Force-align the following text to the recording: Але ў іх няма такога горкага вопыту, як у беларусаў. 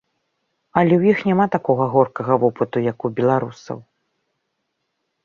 Але 0.79 0.93
ў 0.97 1.03
іх 1.11 1.19
няма 1.31 1.45
такога 1.55 1.85
горкага 1.95 2.33
вопыту, 2.45 2.77
як 2.91 2.97
у 3.11 3.13
беларусаў. 3.21 3.85